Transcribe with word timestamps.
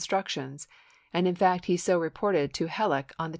L,ar' 0.01 0.23
structions, 0.23 0.65
and 1.13 1.27
in 1.27 1.35
fact 1.35 1.65
he 1.65 1.77
so 1.77 1.99
reported 1.99 2.55
to 2.55 2.65
Halleck 2.65 3.13
on 3.19 3.29
mlX 3.29 3.29
p. 3.29 3.29